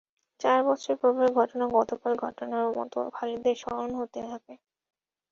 চার 0.41 0.59
বছর 0.67 0.93
পূর্বের 1.01 1.31
ঘটনা 1.39 1.65
গতকালের 1.75 2.17
ঘটনার 2.19 2.65
মত 2.77 2.93
খালিদের 3.13 3.55
স্মরণ 3.61 3.89
হতে 3.99 4.19
থাকে। 4.29 4.53